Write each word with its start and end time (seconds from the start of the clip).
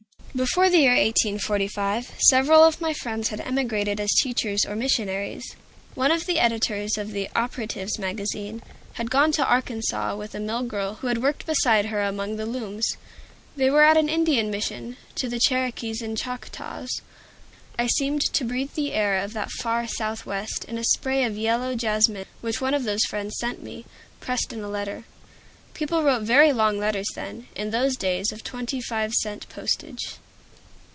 Before 0.33 0.69
the 0.69 0.77
year 0.79 0.91
1845, 0.93 2.13
several 2.29 2.63
of 2.63 2.79
my 2.79 2.93
friends 2.93 3.27
had 3.29 3.41
emigrated 3.41 3.99
as 3.99 4.13
teachers 4.13 4.65
or 4.65 4.77
missionaries. 4.77 5.57
One 5.93 6.09
of 6.09 6.25
the 6.25 6.39
editors 6.39 6.97
of 6.97 7.11
the 7.11 7.29
"Operatives' 7.35 7.99
Magazine" 7.99 8.61
had 8.93 9.11
gone 9.11 9.33
to 9.33 9.45
Arkansas 9.45 10.15
with 10.15 10.33
a 10.33 10.39
mill 10.39 10.63
girl 10.63 10.95
who 10.95 11.07
had 11.07 11.21
worked 11.21 11.45
beside 11.45 11.87
her 11.87 12.01
among 12.01 12.37
the 12.37 12.45
looms. 12.45 12.95
They 13.57 13.69
were 13.69 13.83
at 13.83 13.97
an 13.97 14.07
Indian 14.07 14.49
mission 14.49 14.95
to 15.15 15.27
the 15.27 15.37
Cherokees 15.37 16.01
and 16.01 16.17
Choctaws. 16.17 17.01
I 17.77 17.87
seemed 17.87 18.21
to 18.31 18.45
breathe 18.45 18.73
the 18.73 18.93
air 18.93 19.17
of 19.21 19.33
that 19.33 19.51
far 19.51 19.85
Southwest, 19.85 20.63
in 20.63 20.77
a 20.77 20.85
spray 20.85 21.25
of 21.25 21.35
yellow 21.37 21.75
jessamine 21.75 22.25
which 22.39 22.61
one 22.61 22.73
of 22.73 22.85
those 22.85 23.03
friends 23.03 23.35
sent 23.37 23.61
me, 23.61 23.83
pressed 24.21 24.53
in 24.53 24.63
a 24.63 24.69
letter. 24.69 25.03
People 25.73 26.03
wrote 26.03 26.23
very 26.23 26.51
long 26.51 26.79
letters 26.79 27.07
then, 27.15 27.47
in 27.55 27.71
those 27.71 27.95
days 27.95 28.31
of 28.33 28.43
twenty 28.43 28.81
five 28.81 29.13
cent 29.13 29.47
postage. 29.49 30.15